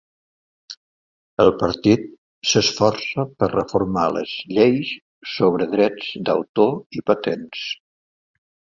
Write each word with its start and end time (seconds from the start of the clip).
El 1.43 1.51
partit 1.63 2.07
s'esforça 2.53 3.27
per 3.43 3.51
reformar 3.53 4.07
les 4.17 4.35
lleis 4.57 4.97
sobre 5.37 5.71
drets 5.79 6.11
d'autor 6.31 6.77
i 7.01 7.09
patents. 7.13 7.73